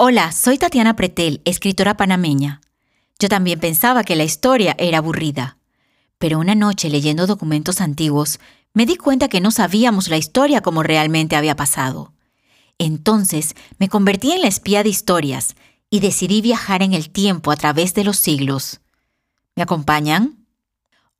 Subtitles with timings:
[0.00, 2.60] Hola, soy Tatiana Pretel, escritora panameña.
[3.18, 5.58] Yo también pensaba que la historia era aburrida.
[6.18, 8.38] Pero una noche leyendo documentos antiguos,
[8.74, 12.12] me di cuenta que no sabíamos la historia como realmente había pasado.
[12.78, 15.56] Entonces me convertí en la espía de historias
[15.90, 18.78] y decidí viajar en el tiempo a través de los siglos.
[19.56, 20.46] ¿Me acompañan?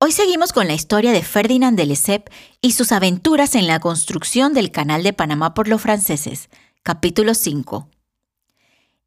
[0.00, 4.52] Hoy seguimos con la historia de Ferdinand de Lesseps y sus aventuras en la construcción
[4.52, 6.48] del Canal de Panamá por los franceses,
[6.82, 7.88] capítulo 5.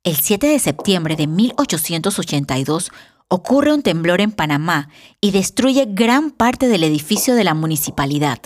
[0.08, 2.92] El 7 de septiembre de 1882
[3.28, 4.88] ocurre un temblor en Panamá
[5.20, 8.40] y destruye gran parte del edificio de la municipalidad.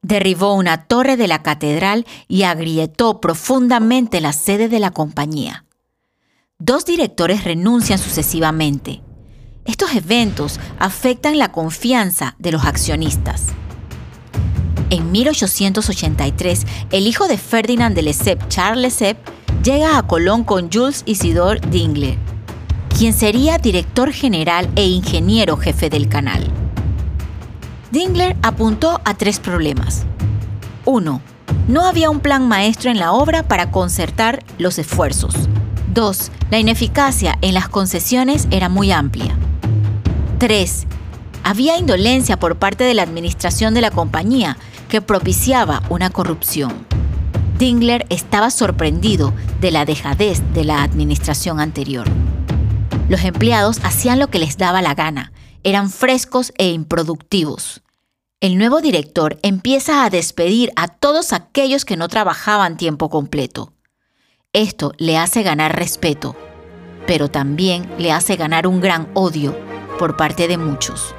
[0.00, 5.66] Derribó una torre de la catedral y agrietó profundamente la sede de la compañía.
[6.58, 9.02] Dos directores renuncian sucesivamente.
[9.66, 13.48] Estos eventos afectan la confianza de los accionistas.
[14.88, 19.31] En 1883, el hijo de Ferdinand de Lesseps, Charles Lesseps,
[19.62, 22.18] llega a Colón con Jules Isidore Dingler,
[22.98, 26.48] quien sería director general e ingeniero jefe del canal.
[27.90, 30.04] Dingler apuntó a tres problemas.
[30.84, 31.20] 1.
[31.68, 35.34] No había un plan maestro en la obra para concertar los esfuerzos.
[35.94, 36.30] 2.
[36.50, 39.36] La ineficacia en las concesiones era muy amplia.
[40.38, 40.86] 3.
[41.44, 44.56] Había indolencia por parte de la administración de la compañía
[44.88, 46.91] que propiciaba una corrupción.
[47.62, 52.08] Dingler estaba sorprendido de la dejadez de la administración anterior.
[53.08, 55.32] Los empleados hacían lo que les daba la gana,
[55.62, 57.82] eran frescos e improductivos.
[58.40, 63.72] El nuevo director empieza a despedir a todos aquellos que no trabajaban tiempo completo.
[64.52, 66.34] Esto le hace ganar respeto,
[67.06, 69.56] pero también le hace ganar un gran odio
[70.00, 71.14] por parte de muchos.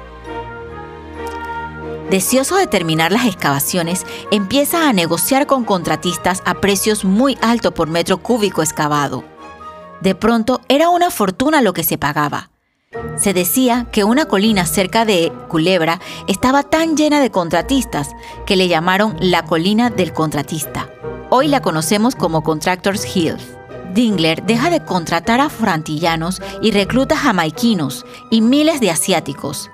[2.10, 7.88] Deseoso de terminar las excavaciones, empieza a negociar con contratistas a precios muy altos por
[7.88, 9.24] metro cúbico excavado.
[10.00, 12.50] De pronto era una fortuna lo que se pagaba.
[13.16, 18.10] Se decía que una colina cerca de Culebra estaba tan llena de contratistas
[18.46, 20.88] que le llamaron la colina del contratista.
[21.30, 23.36] Hoy la conocemos como Contractors Hill.
[23.94, 29.70] Dingler deja de contratar a frantillanos y recluta jamaiquinos y miles de asiáticos.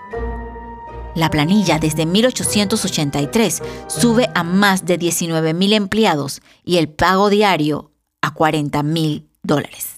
[1.14, 7.90] La planilla desde 1883 sube a más de 19.000 empleados y el pago diario
[8.22, 9.96] a 40.000 dólares.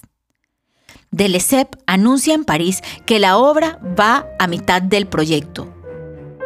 [1.11, 5.71] Delesep anuncia en París que la obra va a mitad del proyecto,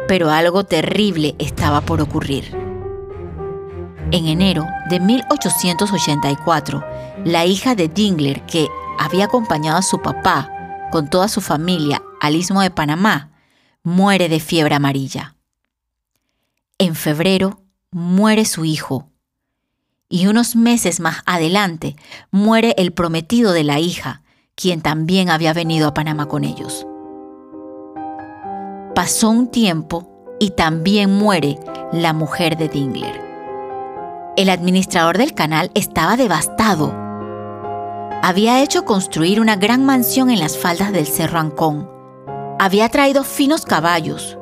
[0.06, 2.54] pero algo terrible estaba por ocurrir.
[4.10, 6.84] En enero de 1884,
[7.24, 8.68] la hija de Dingler, que
[8.98, 10.50] había acompañado a su papá
[10.90, 13.30] con toda su familia al istmo de Panamá,
[13.88, 15.34] muere de fiebre amarilla.
[16.78, 19.10] En febrero muere su hijo
[20.10, 21.96] y unos meses más adelante
[22.30, 24.22] muere el prometido de la hija,
[24.54, 26.86] quien también había venido a Panamá con ellos.
[28.94, 31.58] Pasó un tiempo y también muere
[31.92, 33.20] la mujer de Dingler.
[34.36, 36.94] El administrador del canal estaba devastado.
[38.22, 41.97] Había hecho construir una gran mansión en las faldas del Cerro Ancón
[42.58, 44.36] había traído finos caballos,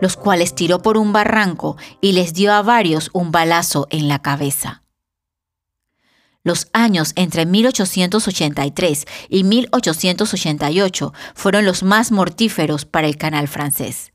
[0.00, 4.20] los cuales tiró por un barranco y les dio a varios un balazo en la
[4.20, 4.82] cabeza.
[6.42, 14.12] Los años entre 1883 y 1888 fueron los más mortíferos para el canal francés.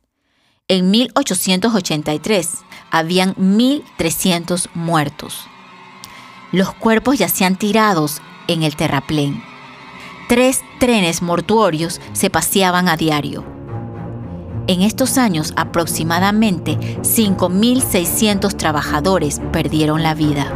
[0.67, 2.49] En 1883
[2.89, 5.45] habían 1.300 muertos.
[6.51, 9.54] Los cuerpos yacían tirados en el terraplén
[10.27, 13.43] tres trenes mortuorios se paseaban a diario.
[14.67, 20.51] En estos años aproximadamente 5.600 trabajadores perdieron la vida.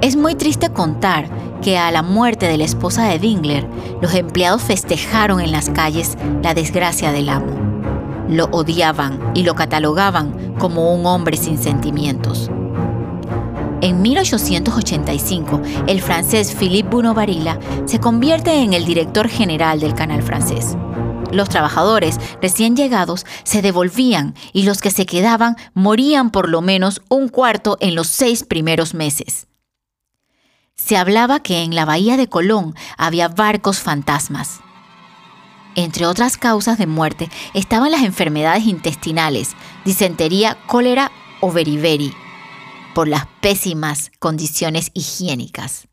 [0.00, 1.28] Es muy triste contar
[1.60, 3.68] que a la muerte de la esposa de Dingler,
[4.00, 7.56] los empleados festejaron en las calles la desgracia del amo.
[8.28, 12.50] Lo odiaban y lo catalogaban como un hombre sin sentimientos.
[13.82, 20.76] En 1885, el francés Philippe Bunau-Varilla se convierte en el director general del canal francés.
[21.32, 27.02] Los trabajadores recién llegados se devolvían y los que se quedaban morían por lo menos
[27.08, 29.48] un cuarto en los seis primeros meses.
[30.76, 34.60] Se hablaba que en la bahía de Colón había barcos fantasmas.
[35.74, 42.14] Entre otras causas de muerte estaban las enfermedades intestinales, disentería, cólera o beriberi
[42.94, 45.88] por las pésimas condiciones higiénicas.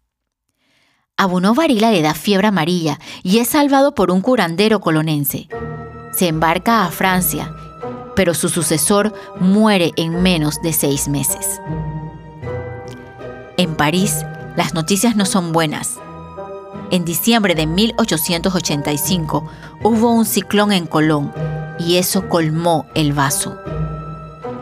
[1.18, 5.50] A Varila le da fiebre amarilla y es salvado por un curandero colonense.
[6.14, 7.54] Se embarca a Francia,
[8.16, 11.60] pero su sucesor muere en menos de seis meses.
[13.58, 14.26] En París,
[14.56, 16.00] Las noticias no son buenas.
[16.92, 19.48] En diciembre de 1885
[19.84, 21.32] hubo un ciclón en Colón
[21.80, 23.58] y eso colmó el vaso.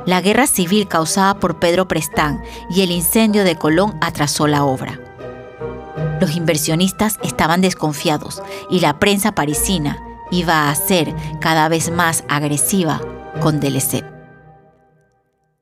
[0.08, 5.02] La guerra civil causada por Pedro Prestán y el incendio de Colón atrasó la obra.
[6.22, 10.02] Los inversionistas estaban desconfiados y la prensa parisina
[10.32, 13.02] iba a ser cada vez más agresiva
[13.42, 14.06] con Deleuze.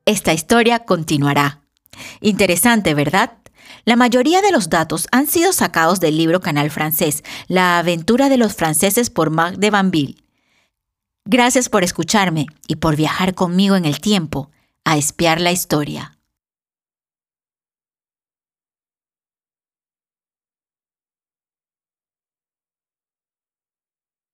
[0.04, 1.62] Esta historia continuará.
[2.20, 3.32] Interesante, ¿verdad?
[3.84, 8.36] La mayoría de los datos han sido sacados del libro Canal Francés, La aventura de
[8.36, 10.25] los franceses por Marc de Banville.
[11.28, 14.48] Gracias por escucharme y por viajar conmigo en el tiempo
[14.84, 16.15] a espiar la historia.